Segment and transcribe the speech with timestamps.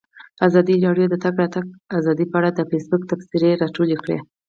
[0.47, 1.65] ازادي راډیو د د تګ راتګ
[1.99, 4.17] ازادي په اړه د فیسبوک تبصرې راټولې کړي.